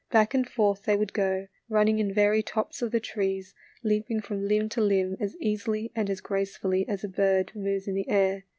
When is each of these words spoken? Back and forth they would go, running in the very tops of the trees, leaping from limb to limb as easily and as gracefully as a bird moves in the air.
Back 0.09 0.33
and 0.33 0.49
forth 0.49 0.81
they 0.85 0.97
would 0.97 1.13
go, 1.13 1.45
running 1.69 1.99
in 1.99 2.07
the 2.07 2.13
very 2.15 2.41
tops 2.41 2.81
of 2.81 2.89
the 2.91 2.99
trees, 2.99 3.53
leaping 3.83 4.19
from 4.19 4.47
limb 4.47 4.67
to 4.69 4.81
limb 4.81 5.15
as 5.19 5.37
easily 5.37 5.91
and 5.95 6.09
as 6.09 6.21
gracefully 6.21 6.87
as 6.87 7.03
a 7.03 7.07
bird 7.07 7.51
moves 7.53 7.87
in 7.87 7.93
the 7.93 8.09
air. 8.09 8.45